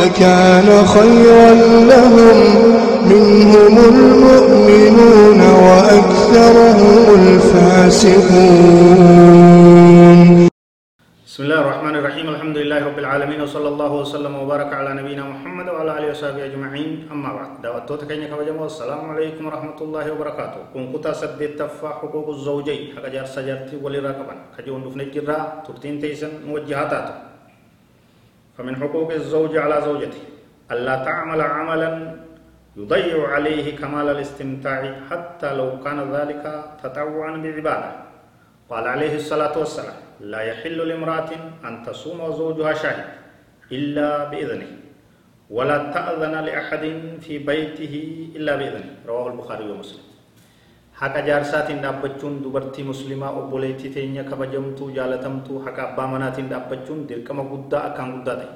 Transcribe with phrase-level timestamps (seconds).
[0.00, 1.50] لكان خيرا
[1.92, 2.38] لهم.
[3.12, 8.58] منهم المؤمنون وأكثرهم الفاسقون.
[11.26, 12.26] بسم الله الرحمن الرحيم.
[12.34, 16.90] الحمد لله رب العالمين وصلى الله وسلم وبارك على نبينا محمد وعلى آله وصحبه أجمعين.
[17.12, 20.60] أما بعد دعوتو تكني كبجمو السلام عليكم ورحمة الله وبركاته.
[20.74, 22.82] كن كتا سدت تفا حقوق الزوجين.
[22.96, 25.38] حق جار سجرتي ولي راكبان كجون دفن جرا
[25.68, 27.06] ترتين تيسن موجهاتات
[28.58, 30.22] فمن حقوق الزوج على زوجته.
[30.70, 31.90] ألا تعمل عملا
[32.76, 36.44] يضيع عليه كمال الاستمتاع حتى لو كان ذلك
[36.82, 37.92] تطوعا بعبادة.
[38.70, 41.30] قال عليه الصلاة والسلام لا يحل لامرأة
[41.64, 43.08] أن تصوم وزوجها شاهد
[43.72, 44.66] إلا بإذنه
[45.50, 46.84] ولا تأذن لأحد
[47.20, 47.94] في بيته
[48.36, 48.90] إلا بإذنه.
[49.06, 50.05] رواه البخاري ومسلم.
[50.96, 57.78] حق جارسات دابچون دبرتي مسلمة أبوليتي تينيا كبجمتو جالتمتو حق أبا منات دابچون دركما قدا
[57.92, 58.48] أكان قدا تي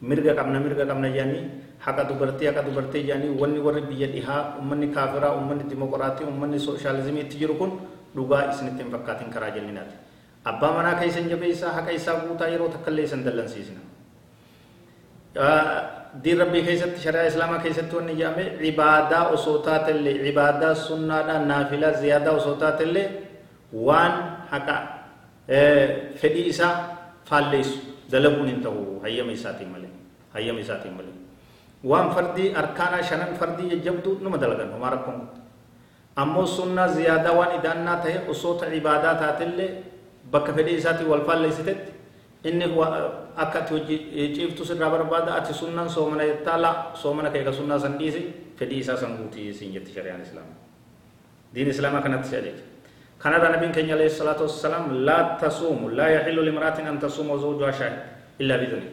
[0.00, 1.40] mirga qabna mirga qabna jaani
[1.84, 7.28] haqa dubartii haqa dubartii jaani wanni warri biyya dhihaa ummanni kaafiraa ummanni dimokiraatii ummanni sooshaalizimii
[7.28, 7.70] itti jiru kun
[8.16, 9.96] dhugaa isinitti hin fakkaatin karaa jenninaati
[10.50, 13.80] abbaa manaa keessan jabeessaa haqa isaa guutaa yeroo takkallee isan dallansiisna
[16.24, 22.34] diin rabbii keessatti shari'aa islaamaa keessatti wanni jedhame ibaadaa osoo taatellee ibaadaa sunnaadhaa naafilaa ziyaadaa
[22.40, 23.06] osoo taatellee
[23.88, 24.14] waan
[24.52, 24.76] haqa
[26.20, 26.72] fedhii isaa
[27.30, 27.78] faalleessu
[28.12, 29.90] dalaguun hin ta'u hayyama isaatiin malee
[30.34, 31.14] hayyama isaatiin malee
[31.92, 35.20] waan fardii arkaanaa shanan fardii jajjabduu numa dalagan homaa rakkoon
[36.24, 39.70] ammoo sunnaa ziyaadaa waan idaannaa ta'e osoo ta ibaadaa taatellee
[40.32, 41.92] bakka fedhii isaatii wal faalleessitetti
[42.48, 42.64] inni
[43.36, 43.98] akka ati hojii
[44.36, 48.22] ciiftu sirraa barbaada ati sunnaan soomana jettaa laa soomana keeka sunnaa san dhiisi
[48.58, 50.58] fedhii isaa san guutii siin jetti shari'aan islaamaa
[51.54, 52.62] diin islaamaa kanatti si ajaja
[53.22, 57.98] kanarra nabiin keenya alayhi salaatu wassalaam laa tasuumu laa yaxillu limraatin an tasuuma zawjuhaa shaahid
[58.42, 58.88] illaa biduni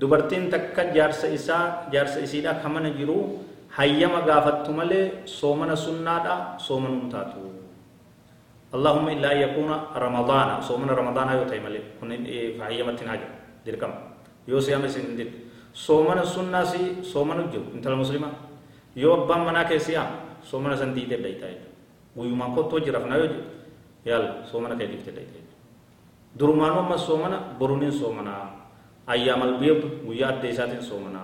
[0.00, 3.18] dubartiin takka jaarsa isaa jaarsa isiidha ka mana jiru
[3.76, 5.04] hayyama gaafattu malee
[5.38, 6.34] soomana sunnaadha
[6.66, 7.40] soomanum taatu
[8.74, 12.10] اللهم إلا يكون رمضان صومنا رمضان أيوة تيمالي كن
[12.58, 13.28] فهيمة حاجة
[13.64, 13.92] ديركم
[14.50, 15.30] يو سيام سين دير
[15.86, 18.28] صومنا سنة سي صومنا جو انت المسلمة
[18.98, 20.10] يو أبام منا كيسيام
[20.50, 21.48] صومنا سن ديدة دايتا
[22.18, 23.26] ويوما كو تو جرفنا يو
[24.10, 25.40] يال صومنا كي ديدة دايتا
[26.38, 28.34] درمانو ما صومنا برونين صومنا
[29.14, 31.22] أيام البيض وياد ديساتين صومنا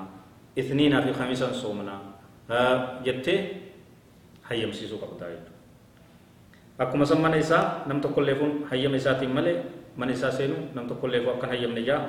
[0.60, 1.94] اثنين في خميسا صومنا
[3.06, 3.36] جتة
[4.48, 5.59] هيم سيسو قبضايتو
[6.80, 9.60] akkuma san mana isaa nam tokkollee kun hayyama isaatiin malee
[10.00, 12.02] mana isaa seenu nam tokkollee kun akkan hayyamne jaa.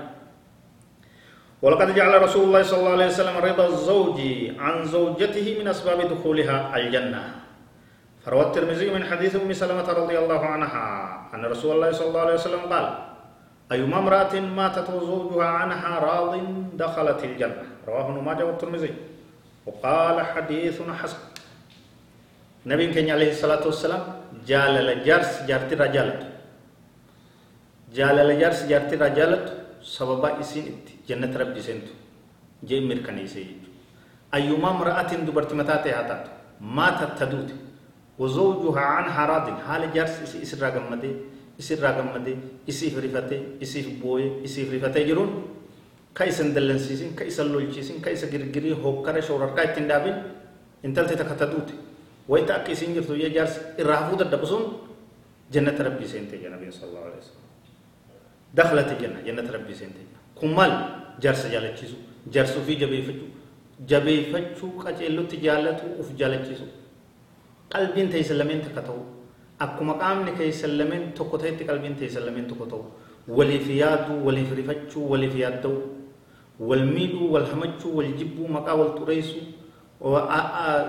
[1.61, 4.17] ولقد جعل رسول الله صلى الله عليه وسلم رضا الزوج
[4.57, 7.21] عن زوجته من أسباب دخولها الجنة
[8.25, 10.85] فروى الترمذي من حديث أم سلمة رضي الله عنها
[11.37, 12.85] أن رسول الله صلى الله عليه وسلم قال
[13.71, 16.33] أيما امرأة ماتت وزوجها عنها راض
[16.73, 18.93] دخلت الجنة رواه ابن ماجه والترمذي
[19.69, 21.21] وقال حديث حسن
[22.65, 26.25] نبي كان عليه الصلاة والسلام jaalala jaarsi jaartirraa jaalatu
[27.97, 29.51] jaalala jaarsi jaartirraa jaalatu
[29.95, 31.91] sababaa isiin itti jannata rabbi seentu
[32.69, 33.69] jee mirkaneessee jechuudha
[34.37, 36.29] ayyumaa mara'atiin dubartii mataa ta'e haa taatu
[36.79, 37.53] maatat taduute
[38.21, 41.13] wazawjuhaa an haraadin haala jaarsi isii isirraa gammadee
[41.63, 42.35] isirraa gammadee
[42.73, 45.31] isiif rifatee isiif booyee isiif rifatee jiruun
[46.19, 50.15] ka isan dallansiisin ka isan lolchiisin ka isa girgirii hokkara shoorarkaa ittiin dhaabin
[50.87, 51.35] intalti takka
[52.27, 54.63] taduute وإنت أكيسين جرتو يا جارس الرافو تدبسون
[55.51, 57.45] جنة ربي سنتي يا نبي صلى الله عليه وسلم.
[58.53, 60.03] دخلت الجنة جنة ربي سنتي
[60.41, 60.71] كمال
[61.19, 61.97] جارس جالتشيسو
[62.33, 63.25] جارس في جبي فتو.
[63.89, 66.67] جبي فتو قجلو تجالتو أف جالتشيسو
[67.73, 68.97] قلبين تيسلمين تكتو.
[69.61, 71.37] أكو مقام نكي سلمين تكتو
[71.69, 72.81] قلبين تيسلمين تكتو.
[73.27, 75.75] ولي فيادو ولي فرفتشو ولي فيادو
[76.59, 79.39] والميدو والهمجو والجبو مقا والتريسو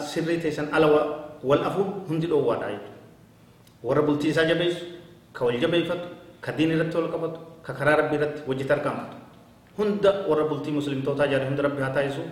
[0.00, 0.86] sirrii teessan ala
[1.42, 2.98] wal afuun hundi dhoowwaadha jechuudha.
[3.82, 4.84] Warra bultii isaa jabeessu,
[5.32, 6.06] ka wal jabeeffatu,
[6.40, 9.16] ka diin irratti wal qabatu, ka karaa rabbii irratti hojii tarkaanfatu.
[9.78, 12.22] Hunda warra bultii muslimtootaa jaare hunda rabbi haa taasisu,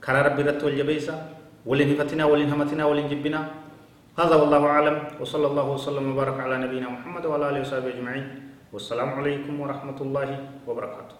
[0.00, 1.14] karaa rabbii irratti wal jabeessa,
[1.66, 3.46] waliin hifatinaa, waliin hamatinaa, waliin jibbinaa.
[4.18, 8.26] هذا والله أعلم وصلى الله وسلم وبارك على نبينا محمد وعلى آله وصحبه أجمعين
[8.74, 10.28] والسلام عليكم ورحمة الله
[10.66, 11.16] وبركاته